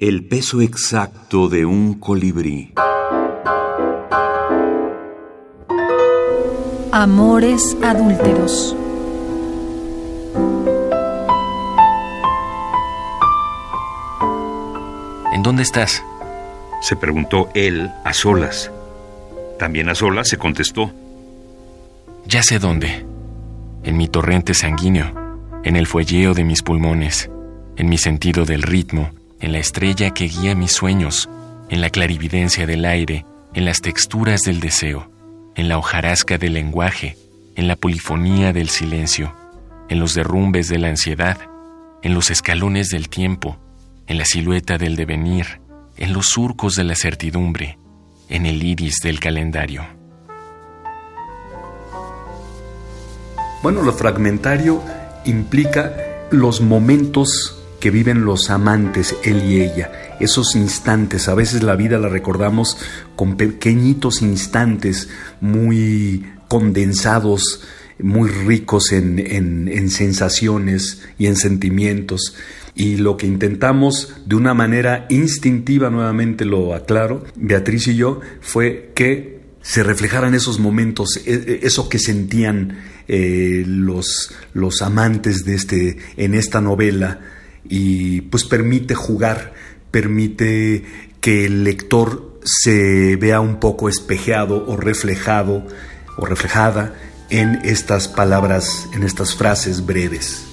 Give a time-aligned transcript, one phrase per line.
[0.00, 2.72] El peso exacto de un colibrí.
[6.92, 8.76] Amores adúlteros.
[15.32, 16.04] ¿En dónde estás?
[16.80, 18.70] Se preguntó él a solas.
[19.58, 20.92] También a solas se contestó.
[22.24, 23.04] Ya sé dónde.
[23.82, 25.12] En mi torrente sanguíneo,
[25.64, 27.28] en el fuelleo de mis pulmones,
[27.74, 29.10] en mi sentido del ritmo,
[29.40, 31.28] en la estrella que guía mis sueños,
[31.68, 33.24] en la clarividencia del aire,
[33.54, 35.10] en las texturas del deseo,
[35.54, 37.16] en la hojarasca del lenguaje,
[37.56, 39.34] en la polifonía del silencio,
[39.88, 41.38] en los derrumbes de la ansiedad,
[42.02, 43.58] en los escalones del tiempo,
[44.06, 45.60] en la silueta del devenir,
[45.96, 47.78] en los surcos de la certidumbre,
[48.28, 49.84] en el iris del calendario.
[53.62, 54.82] Bueno, lo fragmentario
[55.24, 55.92] implica
[56.30, 61.98] los momentos que viven los amantes, él y ella, esos instantes, a veces la vida
[61.98, 62.76] la recordamos
[63.16, 65.08] con pequeñitos instantes
[65.40, 67.62] muy condensados,
[68.00, 72.34] muy ricos en, en, sensaciones y en sentimientos.
[72.74, 78.92] Y lo que intentamos de una manera instintiva, nuevamente lo aclaro, Beatriz y yo, fue
[78.94, 85.54] que se reflejaran esos momentos, e, e, eso que sentían eh, los, los amantes de
[85.54, 87.20] este, en esta novela,
[87.64, 89.52] y pues permite jugar,
[89.90, 90.84] permite
[91.20, 95.66] que el lector se vea un poco espejeado o reflejado
[96.16, 96.94] o reflejada
[97.30, 100.44] en estas palabras, en estas frases breves.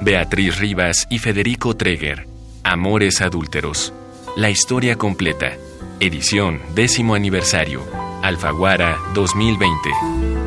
[0.00, 2.26] Beatriz Rivas y Federico Treger,
[2.64, 3.92] Amores Adúlteros.
[4.36, 5.56] La historia completa.
[6.00, 7.82] Edición décimo aniversario.
[8.22, 10.37] Alfaguara 2020.